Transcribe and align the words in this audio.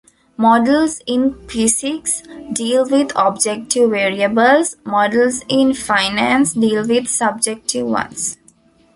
Models 0.35 0.99
in 1.05 1.35
physics 1.47 2.23
deal 2.51 2.89
with 2.89 3.11
objective 3.15 3.91
variables; 3.91 4.75
models 4.83 5.43
in 5.47 5.75
finance 5.75 6.53
deal 6.55 6.87
with 6.87 7.07
subjective 7.07 7.85
ones. 7.85 8.37